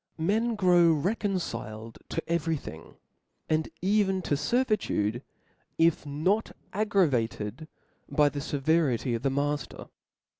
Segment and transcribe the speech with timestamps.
[0.17, 2.95] Men grow reconciled to every thing,
[3.47, 5.21] and even to fcrvitude,
[5.77, 7.67] if not aggravated
[8.09, 9.89] by the feverity of the xnafter.